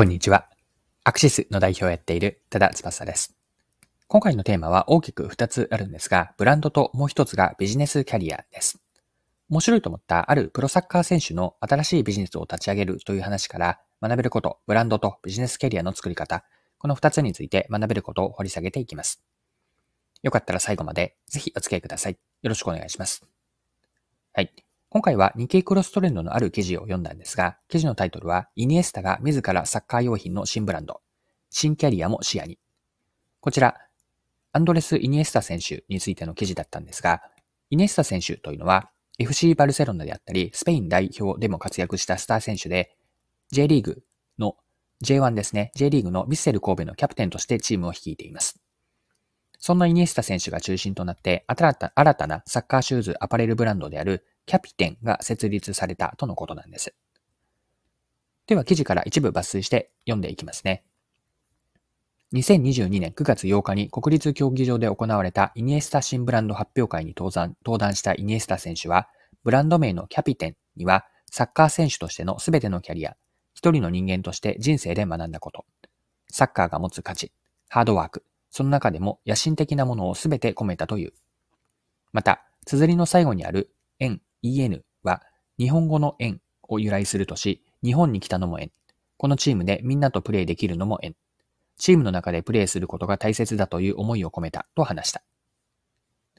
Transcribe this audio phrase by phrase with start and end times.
[0.00, 0.48] こんにちは。
[1.04, 3.36] アクシスの代表をやっている多田翼です。
[4.08, 8.80] 今回のテーマは大きく2つあるんですが、ブランドともう1つがビジネスキャリアです。
[9.50, 16.46] 面白いと思ったあるプロサッカー選手の新しいビジネスを立ち上げるという話から学べること、ブランドとビジネスキャリアの作り方、
[16.78, 19.22] この2つについて学べることを掘り下げていきます。
[20.22, 22.12] よかったら最後までぜひお付き合いください。
[22.12, 23.26] よろしくお願いします。
[24.32, 24.50] はい。
[24.92, 31.00] 今回は日経クロストレンドのある記事を読んだんですが、記事のタイトルは、イニエスタが自らサッカー用品の新ブランド、
[31.48, 32.58] 新キャリアも視野に。
[33.38, 33.76] こちら、
[34.50, 37.22] アンドレス・イニエスタ選手についての記事だったんですが、
[37.70, 38.90] イニエスタ選手というのは、
[39.20, 42.96] FC バルセロナであったり、スペイン代表でも活躍したスター選手で、
[43.52, 44.02] J リーグ
[44.40, 44.56] の
[45.04, 48.60] J1 ですね、J リーグのヴィッセル神戸のキャプテンとしてチームを率いています。
[49.60, 56.94] そんなイニエスタ選手が中心となって、新た新たなサッカーシューズアパレルブランドであるキャピテンが設立されたとのことなんです。
[58.46, 60.82] では記事から一部抜粋して読んでいきますね。
[62.32, 69.08] 2022年9月8日に国立競技場で行われたイニエスタ新ブランド発表会に登壇登壇したイニエスタ選手は、
[69.42, 73.16] ブランド名のキャピテンには、サッカー選手としての全てのキャリア、
[73.52, 75.64] 一人の人間として人生で学んだこと、
[76.28, 77.32] サッカーが持つ価値、
[77.68, 81.12] ハードワーク、その中でも野心的なものを全て込めたという。
[82.12, 85.22] また、綴りの最後にある円 EN は
[85.58, 88.70] 日本語の縁を由来するとし、日本に来たのも縁。
[89.16, 91.14] このチームでみんなとプレイできるのも縁。
[91.78, 95.22] チームの中でプレイすることが大切だという思いを込めたと話した。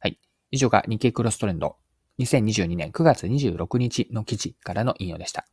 [0.00, 0.18] はい。
[0.50, 1.76] 以上が日経クロストレンド
[2.18, 5.46] 2022年9月26日の記事からの引用でした。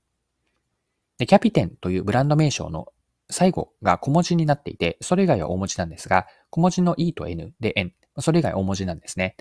[1.17, 2.87] で、キャピテンというブランド名称の
[3.29, 9.35] 最後が小文字になっていて、それ以外は大文字なんですが、小文字の E と N で N、それ以外大文字なんですね。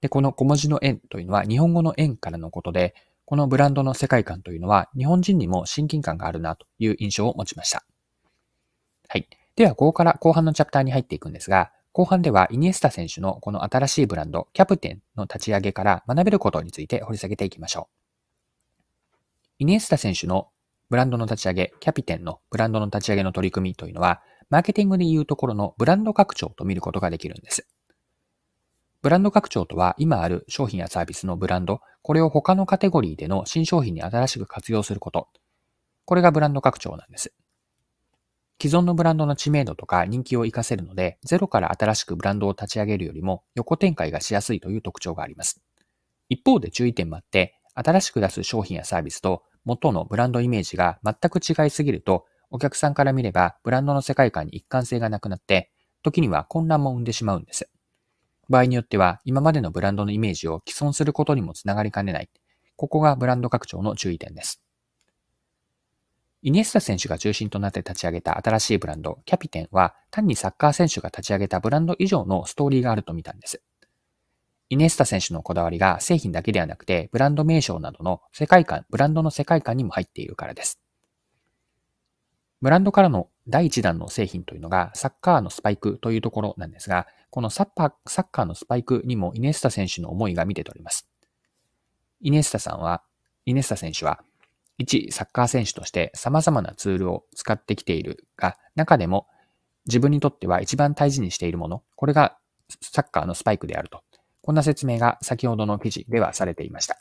[0.00, 7.84] で、この小文字の円というのは日本語の円からのことで、このブランドの世界観というのは日本人にも親近感があるなという印象を持ちました。
[9.08, 9.28] はい。
[9.54, 18.02] では、ここから後半のチャプターに入っていくんですが、後半ではイニエスタ選手のこの新しいブランド、キャプテンの立ち上げから学べることについて掘り下げていきましょう。
[19.58, 20.48] イニエスタ選手の
[20.92, 24.20] ブランドの立ち上げ、キャピテンのブランドの立ち上げの取り組みというのは、
[24.50, 27.66] マーケティングでいうところのブランド拡張と見ることができるんです。
[29.00, 35.28] ブランド拡張とは、今ある商品やサービスのブランド、これを他のカテゴリーでの新商品に新しく活用すること。
[36.04, 37.32] これがブランド拡張なんです。
[38.60, 45.62] 既存のブランドの知名度とか人気を活かせるので、ゼロから新しくブランドを立ち上げるよりも横展開がしやすいという特徴があります。
[46.28, 55.70] 一方で注意点もあって、新しく出す商品やサービスと元のブランドイメージが全く違いすぎると、お客さんから見ればブランドの世界観に一貫性がなくなって、
[56.02, 57.70] 時には混乱も生んでしまうんです。
[58.48, 62.28] 場合によっては、今までのブランドのイメージを既存することにもつながりかねない。
[62.76, 64.62] ここがブランド拡張の注意点です。
[66.42, 73.62] イニエスタ選手が中心となって立ち上げた新しいブランド、キャピテンは、単にサッカー選手が立ち上げたブランド以上のストーリーがあると見たんです。
[74.72, 80.80] イニエスタ選手のこだわりが製品だけではなくて、ブランド名称などの世界観、ブランドの世界観にも入っているからです。
[82.62, 91.06] ブランドからの第1弾の製品というのがサッカーのスパイクというところなんですが、このサッパサッカーのスパイクにもイネスタ選手の思いが見て取れます。
[92.22, 93.02] イネスタさんは、
[93.44, 94.24] イネスタ選手は、
[94.78, 99.26] 一サッカー選手として様々なツールを使ってきているが、中でも
[99.84, 102.38] 自分にとっては一番大事にしているもの、これが
[102.80, 104.00] サッカーのスパイクであると。
[104.42, 106.98] こんな説明が先ほどの記事ではされていました。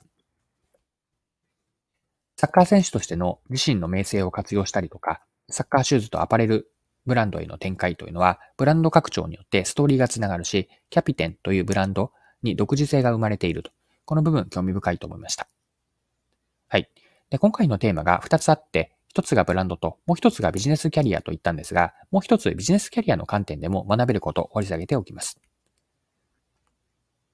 [2.38, 6.72] サッカー選手としての自身の名声を活用したりとか、サッカーシューズとアパレル
[7.06, 12.12] ブランドへの展開というのは、ブランド拡張によってストーリーがつながるし、キャピテンというブランド
[12.44, 13.72] に独自性が生まれていると。
[14.06, 15.48] この部分興味深いと思いました。
[16.68, 16.90] はい。
[17.30, 25.40] で、今回のテーマが2つあって、1つがブランドと、もう1つがビジネスキャリアと言ったんですが、もう1つビジネスキャリアの観点でも学べることを掘り下げておきます。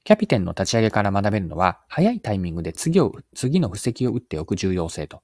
[0.08, 5.22] キャピテンの立ち上げから学べるのは、早いタイミングで次を、次の布石を打っておく重要性と。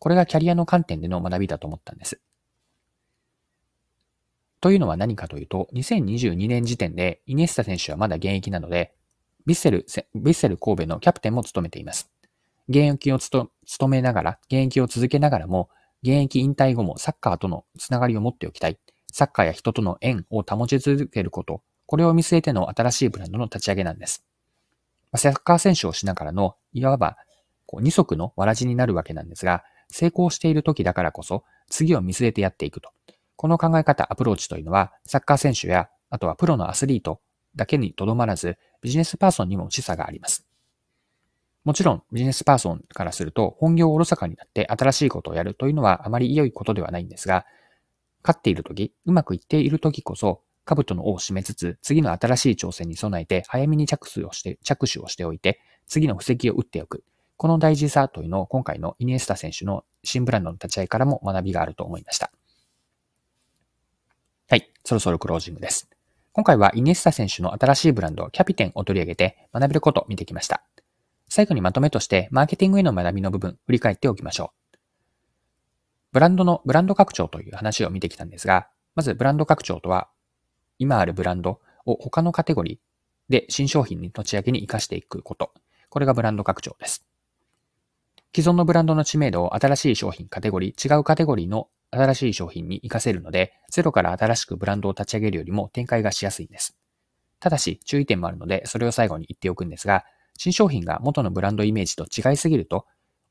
[0.00, 2.20] これがキャリアの観点での学びだと思ったんです。
[4.60, 8.92] というのは何かというと、2022年時点でイニエスタ選手はまだ現役なので、
[9.46, 9.86] ビッセル、
[10.16, 12.10] ビッセル神戸のキャプテンも務めています。
[12.68, 13.52] 現役を務
[13.88, 15.70] めながら、現役を続けながらも、
[16.02, 18.80] 現役引退後もサッカーとのつながりを持っておきたい。
[19.12, 24.24] サッカーや人との縁を保ち続けること、これを見据えての新しいブランドの立ち上げなんです。
[25.16, 27.16] サッカー選手をしながらの、いわば
[27.66, 32.90] こう二足のわらじになるわけなんですが、成功している時だからこそ、次を見据えてやっていくと。
[33.36, 37.20] この考え方、アプローチというのは、サッカー選手や、あとはプロのアスリート
[37.56, 40.46] だけにとどまらず、ビジネスパーソンにも示唆があります。
[41.64, 47.46] もちろん、ビジネスパーソンからすると、本業をおろそかになって新しいことをやるというのはあまり良いことではないんですが、
[48.22, 57.04] 勝っている時、うまくいっている時こそ、兜の尾を締めつつ、次の新しい挑戦に備えて、早めに着手をして、着手をしておいて、次の布石を打っておく。
[57.36, 62.30] この大事さというのを今回のイニエスタ選手の新ブランドの立ち会いからも学びがあると思いました。
[64.48, 65.88] はい、そろそろクロージングです。
[66.32, 70.64] 今回はイニエスタ選手の新しいブランド、キャピテンを取り上げて学べることを見てきました。
[71.28, 74.78] 最後にまとめとして、マーケティングへの学びの部分、振り返っておきましょう。
[76.12, 80.08] ブランドの、ブランド拡張という話を見てきたんですが、まずブランド拡張とは、
[80.78, 85.52] 今あるブランドを他のカテゴリーで新商品に立ち上げに活かしていくこと。
[85.88, 87.06] これがブランド拡張です。
[88.34, 96.76] 既存のブランドの知名度を新しい商品カテゴリー、違うカテゴリーの新しい商品に活かせるので、ゼロから新しくブランドを立ち上げるよりも展開がしやすいんです。
[97.38, 100.04] ただし、注意点もあるので、それを最後に言っておくんですが、
[100.36, 102.86] 新商品が元のブランドイメージと違いすぎると、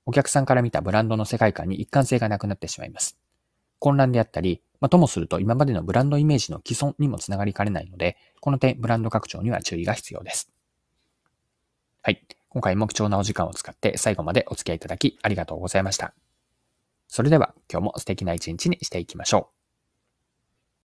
[0.05, 3.17] お客さんから見たブランドの世界観に一貫性がなくなってしまいます。
[3.79, 10.51] 混乱であったり、まあ、ともすると今までのブランドイメージの既存にもつながりかねないので、この点、ブランド拡張には注意が必要です。
[12.01, 12.21] はい。
[12.49, 16.13] 今回も貴重なお時間を使って最後までお付き合いいただきありがとうございました。
[17.07, 19.62] それでは今日も素敵な一日にしていきましょう。